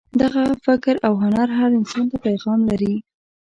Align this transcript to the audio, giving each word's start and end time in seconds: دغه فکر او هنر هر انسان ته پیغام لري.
دغه 0.21 0.43
فکر 0.65 0.95
او 1.07 1.13
هنر 1.23 1.47
هر 1.59 1.69
انسان 1.79 2.05
ته 2.11 2.17
پیغام 2.25 2.59
لري. 2.69 2.95